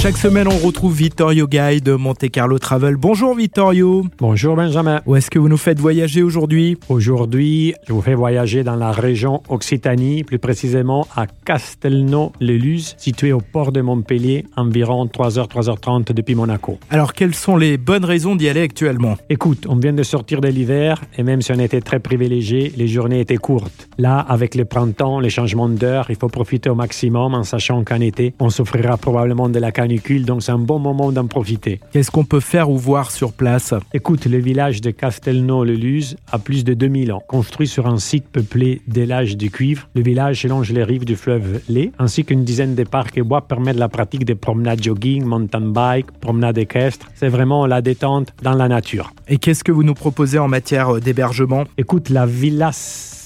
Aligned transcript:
Chaque 0.00 0.16
semaine, 0.16 0.46
on 0.46 0.56
retrouve 0.64 0.94
Vittorio 0.94 1.48
Guy 1.48 1.80
de 1.80 1.94
Monte 1.94 2.30
Carlo 2.30 2.60
Travel. 2.60 2.94
Bonjour 2.94 3.34
Vittorio. 3.34 4.04
Bonjour 4.18 4.54
Benjamin. 4.54 5.00
Où 5.06 5.16
est-ce 5.16 5.28
que 5.28 5.40
vous 5.40 5.48
nous 5.48 5.56
faites 5.56 5.80
voyager 5.80 6.22
aujourd'hui? 6.22 6.78
Aujourd'hui, 6.88 7.74
je 7.88 7.92
vous 7.92 8.00
fais 8.00 8.14
voyager 8.14 8.62
dans 8.62 8.76
la 8.76 8.92
région 8.92 9.42
Occitanie, 9.48 10.22
plus 10.22 10.38
précisément 10.38 11.08
à 11.16 11.26
Castelnau-le-Luz, 11.26 12.94
situé 12.96 13.32
au 13.32 13.40
port 13.40 13.72
de 13.72 13.80
Montpellier, 13.80 14.46
environ 14.56 15.06
3h, 15.06 15.48
3h30 15.48 16.12
depuis 16.12 16.36
Monaco. 16.36 16.78
Alors, 16.90 17.12
quelles 17.12 17.34
sont 17.34 17.56
les 17.56 17.76
bonnes 17.76 18.04
raisons 18.04 18.36
d'y 18.36 18.48
aller 18.48 18.62
actuellement? 18.62 19.16
Écoute, 19.28 19.66
on 19.68 19.74
vient 19.74 19.92
de 19.92 20.04
sortir 20.04 20.40
de 20.40 20.48
l'hiver 20.48 21.02
et 21.18 21.24
même 21.24 21.42
si 21.42 21.50
on 21.50 21.58
était 21.58 21.80
très 21.80 21.98
privilégié, 21.98 22.72
les 22.76 22.86
journées 22.86 23.18
étaient 23.18 23.36
courtes. 23.36 23.88
Là, 23.98 24.20
avec 24.20 24.54
le 24.54 24.64
printemps, 24.64 25.18
les 25.18 25.30
changements 25.30 25.68
d'heure, 25.68 26.06
il 26.08 26.16
faut 26.16 26.28
profiter 26.28 26.70
au 26.70 26.76
maximum 26.76 27.34
en 27.34 27.42
sachant 27.42 27.82
qu'en 27.82 28.00
été, 28.00 28.32
on 28.38 28.48
souffrira 28.48 28.96
probablement 28.96 29.48
de 29.48 29.58
la 29.58 29.72
canicule 29.88 30.26
donc 30.26 30.42
c'est 30.42 30.52
un 30.52 30.58
bon 30.58 30.78
moment 30.78 31.12
d'en 31.12 31.26
profiter. 31.26 31.80
Qu'est-ce 31.92 32.10
qu'on 32.10 32.24
peut 32.24 32.40
faire 32.40 32.68
ou 32.68 32.76
voir 32.76 33.10
sur 33.10 33.32
place? 33.32 33.72
Écoute, 33.94 34.26
le 34.26 34.36
village 34.36 34.82
de 34.82 34.90
Castelnau-le-Luz 34.90 36.16
a 36.30 36.38
plus 36.38 36.62
de 36.62 36.74
2000 36.74 37.10
ans. 37.12 37.22
Construit 37.26 37.66
sur 37.66 37.86
un 37.86 37.96
site 37.96 38.26
peuplé 38.28 38.82
d'élages 38.86 39.38
de 39.38 39.46
cuivre, 39.46 39.88
le 39.94 40.02
village 40.02 40.44
longe 40.44 40.70
les 40.72 40.84
rives 40.84 41.06
du 41.06 41.16
fleuve 41.16 41.62
Lé, 41.70 41.92
ainsi 41.98 42.24
qu'une 42.24 42.44
dizaine 42.44 42.74
de 42.74 42.84
parcs 42.84 43.16
et 43.16 43.22
bois 43.22 43.48
permettent 43.48 43.78
la 43.78 43.88
pratique 43.88 44.26
des 44.26 44.34
promenades 44.34 44.82
jogging, 44.82 45.24
mountain 45.24 45.60
bike, 45.60 46.10
promenades 46.20 46.58
équestres. 46.58 47.08
C'est 47.14 47.28
vraiment 47.28 47.64
la 47.64 47.80
détente 47.80 48.34
dans 48.42 48.54
la 48.54 48.68
nature. 48.68 49.14
Et 49.26 49.38
qu'est-ce 49.38 49.64
que 49.64 49.72
vous 49.72 49.84
nous 49.84 49.94
proposez 49.94 50.38
en 50.38 50.48
matière 50.48 51.00
d'hébergement? 51.00 51.64
Écoute, 51.78 52.10
la 52.10 52.26
villa 52.26 52.72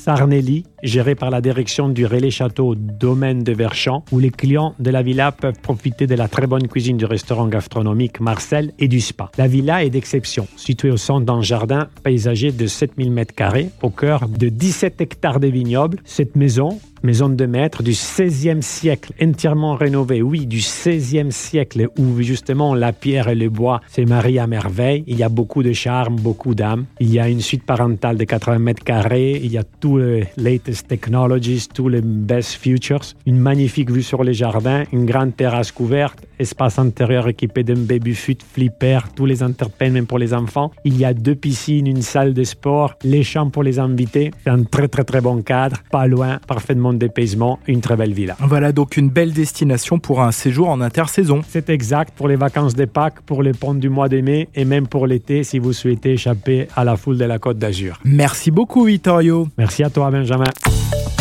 Sarnelli, 0.03 0.65
gérée 0.83 1.15
par 1.15 1.31
la 1.31 1.41
direction 1.41 1.89
du 1.89 2.07
Relais 2.07 2.33
Château 2.33 2.75
Domaine 2.75 3.45
de 3.45 3.53
Verchamp, 3.53 4.03
où 4.11 4.19
les 4.19 4.31
clients 4.31 4.75
de 4.81 4.91
la 4.91 5.01
villa 5.01 5.31
peuvent 5.31 5.61
profiter 5.63 6.09
de 6.09 6.17
la 6.17 6.27
très 6.27 6.49
bonne 6.49 6.67
cuisine 6.67 6.97
du 6.97 7.05
restaurant 7.05 7.47
gastronomique 7.47 8.19
Marcel 8.19 8.73
et 8.81 8.89
du 8.89 9.01
spa. 9.01 9.31
La 9.39 9.47
villa 9.47 9.85
est 9.85 9.91
d'exception, 9.91 10.49
située 10.57 10.91
au 10.91 10.97
centre 10.97 11.25
d'un 11.25 11.41
jardin 11.41 11.87
paysager 12.03 12.51
de 12.51 12.67
7000 12.67 13.13
m2, 13.13 13.69
au 13.81 13.91
cœur 13.91 14.27
de 14.27 14.49
17 14.49 15.01
hectares 15.01 15.39
de 15.39 15.47
vignobles. 15.47 15.99
Cette 16.05 16.35
maison 16.35 16.81
maison 17.03 17.29
de 17.29 17.47
maître 17.47 17.83
du 17.83 17.93
16e 17.93 18.63
siècle, 18.63 19.13
entièrement 19.21 19.75
rénovée, 19.75 20.23
oui, 20.23 20.47
du 20.47 20.59
16e 20.59 21.31
siècle, 21.31 21.89
où 21.99 22.21
justement 22.23 22.75
la 22.75 22.93
pierre 22.93 23.29
et 23.29 23.35
le 23.35 23.49
bois 23.49 23.81
se 23.89 24.03
marient 24.03 24.39
à 24.39 24.47
merveille. 24.47 25.05
Il 25.07 25.19
y 25.19 25.23
a 25.23 25.29
beaucoup 25.29 25.63
de 25.63 25.73
charme, 25.73 26.17
beaucoup 26.17 26.55
d'âme. 26.55 26.87
Il 27.01 27.13
y 27.13 27.19
a 27.19 27.29
une 27.29 27.41
suite 27.41 27.65
parentale 27.65 28.17
de 28.17 28.25
80 28.25 28.59
mètres 28.59 28.85
carrés, 28.85 29.41
il 29.43 29.53
y 29.53 29.59
a 29.59 29.65
tous 29.93 29.99
les 29.99 30.27
latest 30.39 30.89
technologies, 30.89 31.69
tous 31.69 31.91
les 31.91 32.01
best 32.01 32.55
futures, 32.55 33.03
une 33.27 33.39
magnifique 33.39 33.91
vue 33.91 34.03
sur 34.03 34.25
les 34.25 34.33
jardins, 34.33 34.85
une 34.91 35.05
grande 35.05 35.37
terrasse 35.37 35.71
couverte, 35.71 36.27
espace 36.39 36.79
intérieur 36.79 37.29
équipé 37.29 37.63
d'un 37.63 37.77
baby 37.77 38.15
foot, 38.15 38.39
flipper, 38.43 39.01
tous 39.15 39.27
les 39.27 39.43
entertainments 39.43 40.07
pour 40.07 40.19
les 40.19 40.33
enfants. 40.33 40.71
Il 40.85 40.97
y 40.97 41.05
a 41.05 41.13
deux 41.13 41.35
piscines, 41.35 41.87
une 41.87 42.01
salle 42.01 42.33
de 42.33 42.43
sport, 42.43 42.95
les 43.05 43.23
champs 43.23 43.51
pour 43.51 43.63
les 43.63 43.79
invités. 43.79 44.31
C'est 44.45 44.51
un 44.51 44.63
très 44.65 44.89
très 44.89 45.05
très 45.05 45.21
bon 45.21 45.43
cadre, 45.43 45.77
pas 45.91 46.07
loin, 46.07 46.39
parfaitement 46.47 46.95
dépaysement, 46.95 47.59
une 47.67 47.83
très 47.83 47.97
belle 47.97 48.15
villa. 48.15 48.35
Voilà 48.41 48.73
donc 48.73 48.97
une 48.97 49.11
belle 49.11 49.35
destination 49.35 49.99
pour 49.99 50.23
un 50.23 50.33
séjour 50.33 50.71
en 50.71 50.81
intersaison. 50.81 51.43
C'est 51.47 51.69
exact 51.69 52.15
pour 52.17 52.29
les 52.29 52.37
vacances 52.37 52.75
de 52.75 52.87
Pâques, 52.87 53.21
pour 53.27 53.43
les 53.43 53.53
ponts 53.53 53.75
du 53.75 53.91
mois 53.91 54.09
de 54.09 54.23
mai 54.23 54.49
et 54.55 54.65
même 54.65 54.87
pour 54.87 55.07
l'été 55.07 55.45
si 55.45 55.59
vous 55.59 55.75
souhaitez 55.75 56.13
échapper 56.13 56.69
à 56.77 56.83
la 56.83 56.97
foule 56.97 57.19
de 57.19 57.27
la 57.27 57.39
Côte 57.39 57.59
d'Azur. 57.59 58.01
Merci 58.05 58.51
beaucoup 58.51 58.85
Vittorio. 58.85 59.49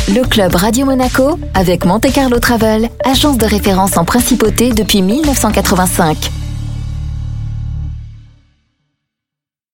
Le 0.08 0.28
club 0.28 0.56
Radio 0.56 0.86
Monaco 0.86 1.40
avec 1.54 1.86
Monte 1.86 2.12
Carlo 2.12 2.40
Travel, 2.40 2.90
agence 3.06 3.38
de 3.38 3.46
référence 3.46 3.98
en 3.98 4.06
principauté 4.06 4.74
depuis 4.74 5.02
1985. 5.02 6.41